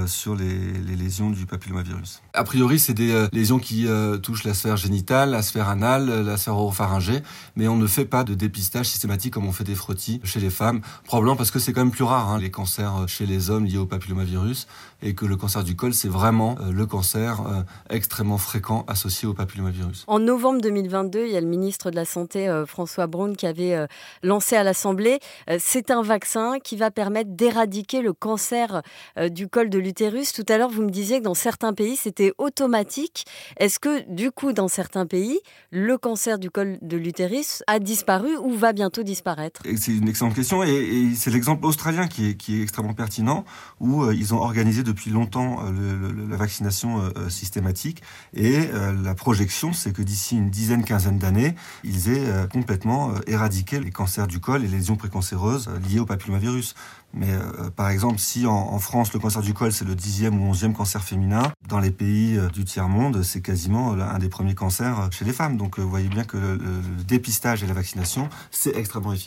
sur 0.07 0.35
les, 0.35 0.73
lésions 0.97 1.31
du 1.31 1.47
papillomavirus. 1.47 2.23
A 2.35 2.45
priori, 2.45 2.79
c'est 2.79 2.95
des 2.95 3.27
lésions 3.33 3.59
qui 3.59 3.87
touchent 4.23 4.45
la 4.45 4.55
sphère 4.55 4.77
génitale, 4.77 5.31
la 5.31 5.43
sphère 5.43 5.69
anale, 5.69 6.23
la 6.23 6.37
sphère 6.37 6.57
oropharyngée, 6.57 7.23
mais 7.57 7.69
on 7.69 7.77
ne 7.77 7.87
fait 7.87 8.05
pas 8.05 8.25
de 8.25 8.35
dépistage 8.35 8.87
systématique 8.87 9.33
comme 9.33 9.44
on 9.45 9.53
fait 9.53 9.65
des 9.65 9.75
frottis 9.75 10.21
chez 10.25 10.41
les 10.41 10.51
femmes, 10.51 10.81
probablement 11.05 11.37
parce 11.37 11.51
que 11.51 11.59
c'est 11.59 11.73
quand 11.73 11.83
même 11.83 11.91
plus 11.91 12.05
rare, 12.05 12.31
hein, 12.31 12.39
les 12.39 12.51
cancers 12.51 13.09
chez 13.09 13.27
les 13.27 13.51
hommes 13.51 13.65
liés 13.65 13.79
au 13.79 13.87
papillomavirus, 13.87 14.67
et 15.03 15.15
que 15.15 15.27
le 15.27 15.37
cancer 15.37 15.63
du 15.63 15.77
col, 15.77 15.95
c'est 15.95 16.09
vraiment 16.09 16.57
euh, 16.61 16.73
le 16.73 16.87
cancer 16.87 17.41
euh, 17.47 17.63
extrêmement 17.91 18.39
fréquent 18.39 18.85
associé 18.89 19.29
au 19.29 19.35
papillomavirus. 19.35 20.05
En 20.07 20.19
novembre 20.19 20.61
2022, 20.63 21.27
il 21.27 21.33
y 21.33 21.37
a 21.37 21.41
le 21.41 21.47
ministre 21.47 21.91
de 21.91 21.97
la 21.97 22.05
Santé, 22.05 22.49
euh, 22.49 22.67
François 22.67 23.07
Braun, 23.07 23.35
qui 23.35 23.47
avait 23.47 23.87
lancé 24.23 24.57
à 24.57 24.63
l'Assemblée, 24.63 25.19
c'est 25.59 25.91
un 25.91 26.03
vaccin 26.03 26.59
qui 26.63 26.77
va 26.77 26.91
permettre 26.91 27.31
d'éradiquer 27.31 28.01
le 28.01 28.13
cancer 28.13 28.83
du 29.31 29.49
col 29.49 29.69
de 29.69 29.79
l'utérus. 29.79 30.33
Tout 30.33 30.45
à 30.49 30.57
l'heure, 30.57 30.71
vous 30.71 30.83
me 30.83 30.91
disiez 30.91 31.19
que 31.19 31.25
dans 31.25 31.35
certains 31.35 31.73
pays, 31.73 31.97
c'était 31.97 32.33
automatique. 32.39 33.27
Est-ce 33.59 33.79
que, 33.79 34.09
du 34.09 34.31
coup, 34.31 34.53
dans 34.53 34.69
certains 34.69 35.07
pays, 35.07 35.41
le 35.71 35.99
cancer 35.99 36.39
du 36.39 36.51
col 36.51 36.79
de 36.81 36.97
l'utérus 36.97 37.63
a 37.67 37.79
disparu 37.79 38.37
ou 38.37 38.55
va 38.55 38.73
bientôt 38.73 39.03
disparaître? 39.03 39.34
C'est 39.77 39.93
une 39.93 40.09
excellente 40.09 40.35
question 40.35 40.63
et, 40.63 41.13
c'est 41.17 41.31
l'exemple 41.31 41.65
australien 41.67 42.07
qui 42.07 42.27
est, 42.29 42.63
extrêmement 42.63 42.95
pertinent 42.95 43.45
où 43.81 44.03
euh, 44.03 44.15
ils 44.15 44.35
ont 44.35 44.39
organisé 44.39 44.83
depuis 44.83 45.11
longtemps 45.11 45.59
euh, 45.65 46.13
la 46.29 46.37
vaccination 46.37 47.01
euh, 47.01 47.29
systématique 47.29 48.03
et 48.33 48.69
la 49.03 49.15
projection 49.15 49.73
c'est 49.73 49.93
que 49.93 50.03
d'ici 50.03 50.37
une 50.37 50.51
dizaine, 50.51 50.85
quinzaine 50.85 51.19
d'années, 51.19 51.55
ils 51.83 52.11
aient 52.11 52.49
complètement 52.53 53.13
éradiqué 53.27 53.81
les 53.81 53.91
cancers 53.91 54.27
du 54.27 54.41
col 54.41 54.65
et 54.65 54.69
les 54.69 54.77
lésions 54.77 54.97
précancéreuses 54.97 55.71
liées 55.89 56.01
au 56.01 56.07
papillomavirus. 56.07 56.75
Mais 57.17 57.33
par 57.77 57.91
exemple, 57.91 58.19
si 58.19 58.45
en, 58.47 58.79
France 58.81 59.13
le 59.13 59.21
cancer 59.21 59.41
du 59.41 59.55
col 59.55 59.73
c'est 59.73 59.85
le 59.85 59.95
dixième 59.95 60.41
ou 60.41 60.51
onzième 60.51 60.75
cancer 60.75 61.03
féminin, 61.03 61.53
dans 61.69 61.79
les 61.79 61.93
pays 61.93 62.39
du 62.53 62.65
tiers 62.65 62.89
monde 62.89 63.23
c'est 63.23 63.41
quasiment 63.41 63.93
un 63.93 64.19
des 64.19 64.29
premiers 64.29 64.55
cancers 64.55 65.09
chez 65.13 65.25
les 65.25 65.33
femmes. 65.33 65.57
Donc 65.57 65.79
vous 65.79 65.89
voyez 65.89 66.09
bien 66.09 66.25
que 66.25 66.37
le, 66.37 66.59
dépistage 67.07 67.63
et 67.63 67.67
la 67.67 67.75
vaccination 67.75 68.29
c'est 68.51 68.77
extrêmement 68.77 69.13
efficace 69.13 69.24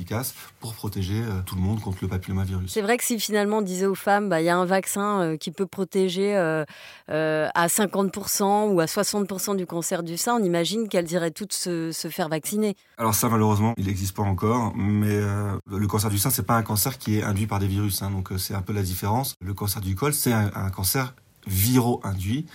pour 0.60 0.74
protéger 0.74 1.22
tout 1.46 1.56
le 1.56 1.62
monde 1.62 1.82
contre 1.82 2.00
le 2.02 2.08
papillomavirus. 2.08 2.72
C'est 2.72 2.82
vrai 2.82 2.98
que 2.98 3.04
si 3.04 3.20
finalement 3.20 3.58
on 3.58 3.62
disait 3.62 3.86
aux 3.86 3.96
femmes, 3.96 4.30
bah, 4.30 4.42
il 4.42 4.46
y 4.46 4.50
a 4.50 4.58
un 4.58 4.66
vaccin 4.66 5.36
qui 5.40 5.52
peut 5.52 5.66
protéger 5.66 6.36
à 6.38 7.68
50% 7.68 8.70
ou 8.70 8.80
à 8.80 8.86
60% 8.86 9.56
du 9.56 9.66
cancer 9.66 10.04
du 10.04 10.18
sein, 10.18 10.36
on 10.40 10.44
imagine 10.44 10.88
qu'elles 10.88 11.12
iraient 11.12 11.32
toutes 11.32 11.54
se, 11.54 11.92
se, 11.92 12.08
faire 12.10 12.30
vacciner. 12.30 12.76
Alors 12.98 13.16
ça 13.16 13.30
malheureusement 13.30 13.74
il 13.78 13.88
n'existe 13.88 14.16
pas 14.16 14.24
encore, 14.24 14.74
mais 14.76 15.20
le 15.70 15.88
cancer 15.88 16.10
du 16.10 16.18
sein 16.18 16.30
c'est 16.30 16.46
pas 16.46 16.56
un 16.56 16.64
cancer 16.64 16.98
qui 16.98 17.18
est 17.18 17.24
induit 17.24 17.48
par 17.48 17.60
des 17.60 17.68
virus 17.68 17.98
Hein, 18.02 18.12
donc 18.12 18.32
euh, 18.32 18.38
c'est 18.38 18.54
un 18.54 18.62
peu 18.62 18.74
la 18.74 18.84
différence. 18.84 19.36
Le 19.42 19.54
cancer 19.54 19.82
du 19.82 19.96
col, 19.96 20.14
c'est 20.14 20.34
un, 20.34 20.52
un 20.54 20.70
cancer 20.70 21.14
viro-induit 21.48 22.46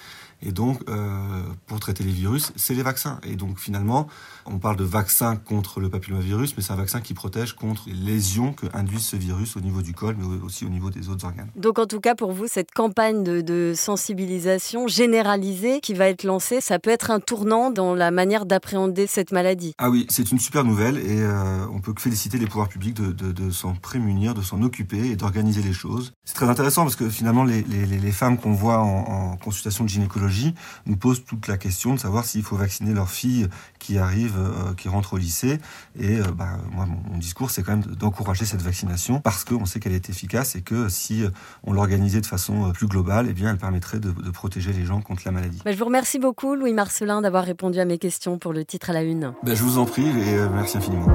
et 0.43 0.53
donc, 0.53 0.81
euh, 0.89 1.43
pour 1.67 1.79
traiter 1.81 2.03
les 2.03 2.11
virus, 2.11 2.53
c'est 2.57 2.75
les 2.75 2.83
vaccins. 2.83 3.21
Et 3.23 3.37
donc, 3.37 3.59
finalement, 3.59 4.09
on 4.45 4.59
parle 4.59 4.77
de 4.77 4.85
vaccin 4.85 5.37
contre 5.37 5.81
le 5.81 5.89
papillomavirus, 5.89 6.57
mais 6.57 6.63
c'est 6.63 6.73
un 6.73 6.77
vaccin 6.77 7.01
qui 7.01 7.15
protège 7.15 7.53
contre 7.55 7.85
les 7.87 7.95
lésions 7.95 8.53
que 8.53 8.67
induit 8.75 9.01
ce 9.01 9.17
virus 9.17 9.57
au 9.57 9.61
niveau 9.61 9.83
du 9.83 9.95
col, 9.95 10.17
mais 10.19 10.27
aussi 10.45 10.67
au 10.67 10.69
niveau 10.69 10.91
des 10.91 11.09
autres 11.09 11.25
organes. 11.25 11.51
Donc, 11.55 11.79
en 11.79 11.87
tout 11.87 12.01
cas, 12.01 12.15
pour 12.15 12.33
vous, 12.33 12.47
cette 12.49 12.73
campagne 12.73 13.23
de, 13.23 13.73
sensibilisation 13.75 14.89
généralisée 14.89 15.81
qui 15.81 15.95
va 15.95 16.09
être 16.09 16.25
lancée, 16.25 16.61
ça 16.61 16.79
peut 16.79 16.91
être 16.91 17.11
un 17.11 17.21
tournant 17.21 17.71
dans 17.71 17.95
la 17.95 18.11
manière 18.11 18.45
d'appréhender 18.45 19.07
cette 19.07 19.31
maladie. 19.31 19.75
Ah 19.79 19.91
oui, 19.91 20.07
c'est 20.09 20.31
une 20.33 20.39
super 20.39 20.65
nouvelle 20.65 20.99
et 20.99 21.21
euh, 21.21 21.67
on 21.73 21.81
peut 21.81 21.95
féliciter 21.97 22.39
les 22.39 22.47
pouvoirs 22.47 22.69
publics 22.69 22.95
de, 22.95 23.13
de, 23.13 23.51
s'en 23.51 23.75
prémunir, 23.75 24.35
de 24.35 24.43
s'en 24.43 24.63
occuper 24.63 25.11
et 25.11 25.17
d'organiser 25.17 25.63
les 25.63 25.73
choses. 25.73 26.13
C'est 26.25 26.35
très 26.35 26.49
intéressant 26.49 26.83
parce 26.83 26.97
que 26.97 27.09
finalement, 27.09 27.45
les, 27.45 27.63
les, 27.63 27.87
les 27.87 28.13
femmes 28.13 28.37
qu'on 28.39 28.53
voit 28.53 28.79
en, 28.79 29.33
en 29.33 29.37
consultation 29.37 29.85
de 29.85 29.89
gynécologie, 29.89 30.32
nous 30.87 30.97
pose 30.97 31.25
toute 31.25 31.49
la 31.49 31.57
question 31.57 31.95
de 31.95 32.01
savoir 32.01 32.25
s'il 32.25 32.43
faut 32.43 32.57
vacciner 32.57 32.95
leurs 32.95 33.11
filles 33.11 33.49
qui 33.79 33.99
arrivent, 33.99 34.39
euh, 34.39 34.75
qui 34.75 34.89
rentrent 34.89 35.15
au 35.15 35.17
lycée. 35.19 35.59
Et 35.99 36.19
euh, 36.19 36.25
bah, 36.35 36.59
moi, 36.73 36.87
mon, 36.87 37.19
discours, 37.19 37.51
c'est 37.51 37.63
quand 37.63 37.73
même 37.73 37.83
d'encourager 37.83 38.45
cette 38.45 38.63
vaccination 38.63 39.21
parce 39.21 39.45
qu'on 39.45 39.67
sait 39.67 39.81
qu'elle 39.81 39.93
est 39.93 40.09
efficace 40.11 40.57
et 40.57 40.63
que 40.63 40.89
si 40.89 41.23
euh, 41.23 41.31
on 41.65 41.73
l'organisait 41.73 42.21
de 42.21 42.27
façon 42.27 42.73
plus 42.73 42.87
globale, 42.87 43.27
eh 43.29 43.33
bien, 43.33 43.51
elle 43.51 43.59
permettrait 43.59 44.01
de, 44.01 44.13
protéger 44.31 44.73
les 44.73 44.85
gens 44.85 45.01
contre 45.01 45.23
la 45.25 45.33
maladie. 45.33 45.61
Bah, 45.65 45.73
je 45.73 45.79
vous 45.79 45.85
remercie 45.85 46.19
beaucoup, 46.19 46.55
Louis 46.55 46.73
Marcelin, 46.73 47.21
d'avoir 47.21 47.45
répondu 47.45 47.79
à 47.79 47.85
mes 47.85 47.99
questions 47.99 48.39
pour 48.39 48.53
le 48.53 48.65
titre 48.65 48.91
à 48.91 48.93
la 48.93 49.03
une. 49.03 49.35
Bah, 49.43 49.55
je 49.55 49.63
vous 49.63 49.79
en 49.79 49.85
prie 49.85 50.07
et 50.07 50.49
merci 50.53 50.79
infiniment. 50.79 51.07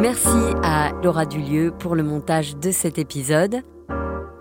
Merci 0.00 0.28
à 0.62 0.92
Laura 1.02 1.26
Dulieu 1.26 1.72
pour 1.76 1.96
le 1.96 2.04
montage 2.04 2.56
de 2.56 2.70
cet 2.70 2.98
épisode. 2.98 3.62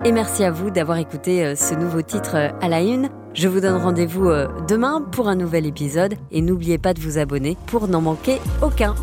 Et 0.05 0.11
merci 0.11 0.43
à 0.43 0.51
vous 0.51 0.69
d'avoir 0.69 0.99
écouté 0.99 1.43
euh, 1.43 1.55
ce 1.55 1.73
nouveau 1.73 2.01
titre 2.01 2.35
euh, 2.35 2.49
à 2.61 2.69
la 2.69 2.81
une. 2.81 3.09
Je 3.33 3.47
vous 3.47 3.59
donne 3.59 3.81
rendez-vous 3.81 4.29
euh, 4.29 4.47
demain 4.67 5.01
pour 5.01 5.27
un 5.27 5.35
nouvel 5.35 5.65
épisode 5.65 6.15
et 6.31 6.41
n'oubliez 6.41 6.77
pas 6.77 6.93
de 6.93 6.99
vous 6.99 7.17
abonner 7.17 7.57
pour 7.65 7.87
n'en 7.87 8.01
manquer 8.01 8.39
aucun. 8.61 8.95